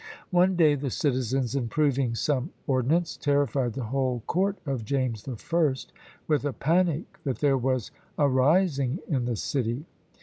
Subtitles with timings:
[0.31, 5.35] One day the citizens, in proving some ordnance, terrified the whole court of James the
[5.35, 5.93] First
[6.27, 9.85] with a panic that there was "a rising in the city."